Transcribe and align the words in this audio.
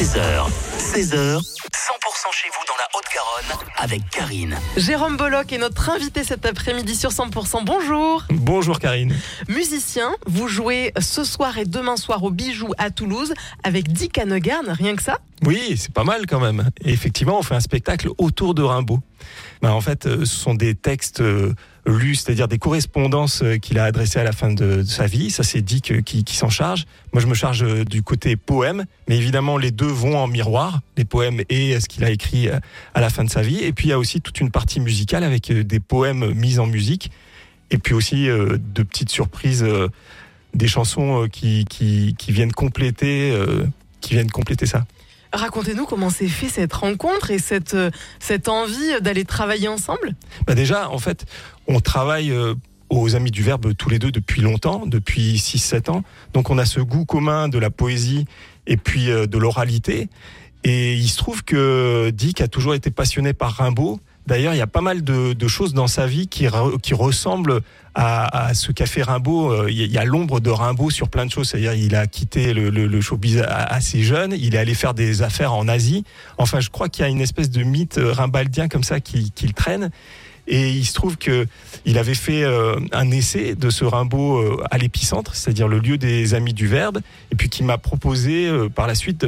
16h, 0.00 0.46
16h, 0.78 1.12
100% 1.12 1.42
chez 2.32 2.48
vous 2.48 2.64
dans 2.66 2.76
la 2.78 2.88
Haute-Garonne 2.94 3.66
avec 3.76 4.08
Karine. 4.08 4.56
Jérôme 4.78 5.18
Bolloc 5.18 5.52
est 5.52 5.58
notre 5.58 5.90
invité 5.90 6.24
cet 6.24 6.46
après-midi 6.46 6.96
sur 6.96 7.10
100%. 7.10 7.66
Bonjour. 7.66 8.24
Bonjour 8.30 8.78
Karine. 8.78 9.14
Musicien, 9.48 10.10
vous 10.24 10.48
jouez 10.48 10.94
ce 10.98 11.22
soir 11.22 11.58
et 11.58 11.66
demain 11.66 11.98
soir 11.98 12.24
au 12.24 12.30
Bijou 12.30 12.72
à 12.78 12.90
Toulouse 12.90 13.34
avec 13.62 13.92
Dick 13.92 14.16
Hanegarn, 14.16 14.70
rien 14.70 14.96
que 14.96 15.02
ça? 15.02 15.18
Oui, 15.44 15.74
c'est 15.76 15.92
pas 15.92 16.04
mal 16.04 16.24
quand 16.26 16.40
même. 16.40 16.70
Et 16.82 16.94
effectivement, 16.94 17.38
on 17.38 17.42
fait 17.42 17.56
un 17.56 17.60
spectacle 17.60 18.08
autour 18.16 18.54
de 18.54 18.62
Rimbaud. 18.62 19.00
Ben, 19.60 19.70
en 19.70 19.82
fait, 19.82 20.06
euh, 20.06 20.24
ce 20.24 20.34
sont 20.34 20.54
des 20.54 20.74
textes 20.74 21.20
euh, 21.20 21.52
lus, 21.86 22.16
c'est-à-dire 22.16 22.48
des 22.48 22.58
correspondances 22.58 23.42
euh, 23.42 23.56
qu'il 23.58 23.78
a 23.78 23.84
adressées 23.84 24.18
à 24.18 24.24
la 24.24 24.32
fin 24.32 24.52
de, 24.52 24.82
sa 24.82 25.06
vie. 25.06 25.30
Ça, 25.30 25.42
c'est 25.42 25.60
Dick 25.60 26.04
qui, 26.04 26.36
s'en 26.36 26.48
charge. 26.48 26.86
Moi, 27.12 27.22
je 27.22 27.26
me 27.26 27.34
charge 27.34 27.84
du 27.84 28.02
côté 28.02 28.36
poème, 28.36 28.84
mais 29.08 29.16
évidemment, 29.16 29.56
les 29.58 29.70
deux 29.70 29.86
vont 29.86 30.16
en 30.18 30.26
miroir, 30.26 30.80
les 30.96 31.04
poèmes 31.04 31.42
et 31.48 31.78
ce 31.80 31.88
qu'il 31.88 32.04
a 32.04 32.10
écrit 32.10 32.48
à 32.48 33.00
la 33.00 33.10
fin 33.10 33.24
de 33.24 33.30
sa 33.30 33.42
vie. 33.42 33.58
Et 33.58 33.72
puis, 33.72 33.88
il 33.88 33.90
y 33.90 33.94
a 33.94 33.98
aussi 33.98 34.20
toute 34.20 34.40
une 34.40 34.50
partie 34.50 34.80
musicale 34.80 35.24
avec 35.24 35.52
des 35.52 35.80
poèmes 35.80 36.32
mis 36.34 36.58
en 36.58 36.66
musique, 36.66 37.10
et 37.70 37.78
puis 37.78 37.94
aussi 37.94 38.26
de 38.26 38.82
petites 38.82 39.10
surprises, 39.10 39.66
des 40.54 40.68
chansons 40.68 41.28
qui 41.30 42.14
viennent 42.28 42.52
compléter, 42.52 43.34
qui 44.00 44.14
viennent 44.14 44.30
compléter 44.30 44.66
ça. 44.66 44.84
Racontez-nous 45.32 45.86
comment 45.86 46.10
s'est 46.10 46.28
fait 46.28 46.48
cette 46.48 46.72
rencontre 46.72 47.30
et 47.30 47.38
cette, 47.38 47.74
euh, 47.74 47.90
cette 48.18 48.48
envie 48.48 49.00
d'aller 49.00 49.24
travailler 49.24 49.68
ensemble 49.68 50.14
bah 50.46 50.54
Déjà, 50.54 50.90
en 50.90 50.98
fait, 50.98 51.24
on 51.68 51.80
travaille 51.80 52.32
euh, 52.32 52.54
aux 52.88 53.14
Amis 53.14 53.30
du 53.30 53.42
Verbe 53.42 53.74
tous 53.74 53.88
les 53.88 53.98
deux 53.98 54.10
depuis 54.10 54.42
longtemps, 54.42 54.86
depuis 54.86 55.36
6-7 55.36 55.90
ans. 55.90 56.02
Donc 56.34 56.50
on 56.50 56.58
a 56.58 56.64
ce 56.64 56.80
goût 56.80 57.04
commun 57.04 57.48
de 57.48 57.58
la 57.58 57.70
poésie 57.70 58.24
et 58.66 58.76
puis 58.76 59.10
euh, 59.10 59.26
de 59.26 59.38
l'oralité. 59.38 60.08
Et 60.64 60.94
il 60.94 61.08
se 61.08 61.16
trouve 61.16 61.44
que 61.44 62.10
Dick 62.10 62.40
a 62.40 62.48
toujours 62.48 62.74
été 62.74 62.90
passionné 62.90 63.32
par 63.32 63.52
Rimbaud 63.52 64.00
D'ailleurs, 64.26 64.54
il 64.54 64.58
y 64.58 64.62
a 64.62 64.66
pas 64.66 64.80
mal 64.80 65.02
de, 65.02 65.48
choses 65.48 65.74
dans 65.74 65.86
sa 65.86 66.06
vie 66.06 66.28
qui, 66.28 66.46
qui 66.82 66.94
ressemblent 66.94 67.60
à, 67.94 68.54
ce 68.54 68.70
qu'a 68.72 68.86
fait 68.86 69.02
Rimbaud. 69.02 69.50
Euh, 69.50 69.70
il 69.70 69.90
y 69.90 69.98
a 69.98 70.04
l'ombre 70.04 70.40
de 70.40 70.50
Rimbaud 70.50 70.90
sur 70.90 71.08
plein 71.08 71.26
de 71.26 71.30
choses. 71.30 71.48
C'est-à-dire, 71.48 71.74
il 71.74 71.94
a 71.94 72.06
quitté 72.06 72.54
le, 72.54 72.70
le, 72.70 73.00
showbiz 73.00 73.44
assez 73.48 74.02
jeune. 74.02 74.32
Il 74.38 74.54
est 74.54 74.58
allé 74.58 74.74
faire 74.74 74.94
des 74.94 75.22
affaires 75.22 75.52
en 75.52 75.66
Asie. 75.66 76.04
Enfin, 76.38 76.60
je 76.60 76.70
crois 76.70 76.88
qu'il 76.88 77.02
y 77.02 77.06
a 77.06 77.08
une 77.08 77.20
espèce 77.20 77.50
de 77.50 77.62
mythe 77.62 77.98
rimbaldien 78.00 78.68
comme 78.68 78.84
ça 78.84 79.00
qu'il 79.00 79.32
qui 79.32 79.52
traîne. 79.52 79.90
Et 80.50 80.70
il 80.70 80.84
se 80.84 80.92
trouve 80.92 81.16
que 81.16 81.46
il 81.86 81.96
avait 81.96 82.14
fait 82.14 82.42
euh, 82.42 82.78
un 82.92 83.10
essai 83.10 83.54
de 83.54 83.70
ce 83.70 83.84
Rimbaud 83.84 84.36
euh, 84.36 84.64
à 84.70 84.76
l'épicentre, 84.76 85.34
c'est-à-dire 85.34 85.68
le 85.68 85.78
lieu 85.78 85.96
des 85.96 86.34
Amis 86.34 86.52
du 86.52 86.66
Verbe, 86.66 86.98
et 87.30 87.36
puis 87.36 87.48
qui 87.48 87.62
m'a 87.62 87.78
proposé 87.78 88.50
par 88.74 88.86
la 88.86 88.94
suite 88.94 89.26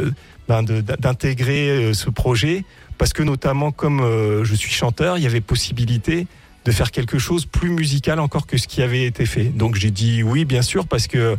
ben, 0.48 0.62
d'intégrer 0.62 1.94
ce 1.94 2.10
projet 2.10 2.64
parce 3.02 3.12
que 3.12 3.24
notamment 3.24 3.72
comme 3.72 4.00
euh, 4.00 4.44
je 4.44 4.54
suis 4.54 4.70
chanteur, 4.70 5.18
il 5.18 5.24
y 5.24 5.26
avait 5.26 5.40
possibilité 5.40 6.28
de 6.64 6.70
faire 6.70 6.92
quelque 6.92 7.18
chose 7.18 7.46
plus 7.46 7.70
musical 7.70 8.20
encore 8.20 8.46
que 8.46 8.56
ce 8.56 8.68
qui 8.68 8.80
avait 8.80 9.06
été 9.06 9.26
fait. 9.26 9.46
Donc 9.46 9.74
j'ai 9.74 9.90
dit 9.90 10.22
oui, 10.22 10.44
bien 10.44 10.62
sûr, 10.62 10.86
parce 10.86 11.08
que 11.08 11.36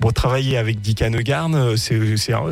bon, 0.00 0.10
travailler 0.10 0.56
avec 0.56 0.80
Dick 0.80 1.02
Hanegarn, 1.02 1.54
euh, 1.54 1.76
c'est 1.76 2.00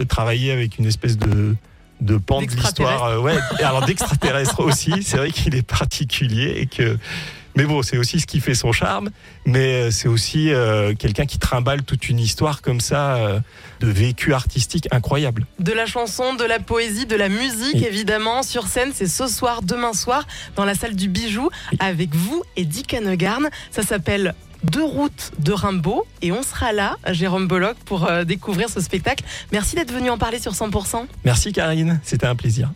travailler 0.06 0.52
avec 0.52 0.78
une 0.78 0.86
espèce 0.86 1.18
de 1.18 1.56
de 2.02 2.16
pan 2.16 2.42
de 2.42 2.46
l'histoire, 2.46 3.22
ouais, 3.22 3.36
alors 3.60 3.84
d'extraterrestre 3.84 4.60
aussi. 4.64 5.02
C'est 5.02 5.16
vrai 5.16 5.30
qu'il 5.30 5.54
est 5.54 5.66
particulier 5.66 6.54
et 6.56 6.66
que 6.66 6.98
mais 7.54 7.64
bon, 7.64 7.82
c'est 7.82 7.98
aussi 7.98 8.18
ce 8.18 8.26
qui 8.26 8.40
fait 8.40 8.54
son 8.54 8.72
charme. 8.72 9.10
Mais 9.44 9.74
euh, 9.74 9.90
c'est 9.90 10.08
aussi 10.08 10.52
euh, 10.52 10.94
quelqu'un 10.94 11.26
qui 11.26 11.38
trimballe 11.38 11.82
toute 11.82 12.08
une 12.08 12.18
histoire 12.18 12.62
comme 12.62 12.80
ça 12.80 13.16
euh, 13.16 13.40
de 13.80 13.88
vécu 13.88 14.32
artistique 14.32 14.88
incroyable. 14.90 15.46
De 15.58 15.72
la 15.72 15.86
chanson, 15.86 16.34
de 16.34 16.44
la 16.44 16.60
poésie, 16.60 17.06
de 17.06 17.16
la 17.16 17.28
musique, 17.28 17.82
évidemment. 17.82 18.42
Sur 18.42 18.66
scène, 18.66 18.92
c'est 18.94 19.06
ce 19.06 19.26
soir, 19.26 19.62
demain 19.62 19.92
soir, 19.92 20.26
dans 20.56 20.64
la 20.64 20.74
salle 20.74 20.96
du 20.96 21.08
Bijou, 21.08 21.50
avec 21.78 22.14
vous 22.14 22.42
et 22.56 22.64
Dick 22.64 22.94
Hanegarn. 22.94 23.50
Ça 23.70 23.82
s'appelle 23.82 24.34
deux 24.64 24.84
routes 24.84 25.32
de 25.38 25.52
Rimbaud 25.52 26.06
et 26.20 26.32
on 26.32 26.42
sera 26.42 26.72
là, 26.72 26.96
Jérôme 27.08 27.46
Bollock, 27.46 27.76
pour 27.84 28.06
euh, 28.06 28.24
découvrir 28.24 28.68
ce 28.68 28.80
spectacle. 28.80 29.24
Merci 29.50 29.76
d'être 29.76 29.92
venu 29.92 30.10
en 30.10 30.18
parler 30.18 30.38
sur 30.38 30.52
100%. 30.52 31.06
Merci 31.24 31.52
Karine, 31.52 32.00
c'était 32.04 32.26
un 32.26 32.36
plaisir. 32.36 32.70